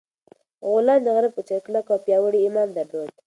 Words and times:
غلام 0.71 0.99
د 1.05 1.07
غره 1.15 1.29
په 1.35 1.41
څېر 1.47 1.59
کلک 1.65 1.85
او 1.93 1.99
پیاوړی 2.05 2.39
ایمان 2.43 2.69
درلود. 2.77 3.09